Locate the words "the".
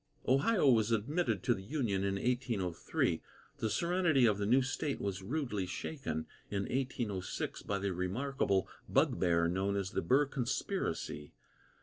1.53-1.61, 3.57-3.69, 4.39-4.47, 7.77-7.93, 9.91-10.01